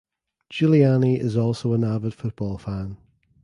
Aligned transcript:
Giuliani 0.51 1.19
is 1.19 1.37
also 1.37 1.73
an 1.73 1.83
avid 1.83 2.15
football 2.15 2.57
fan. 2.57 2.97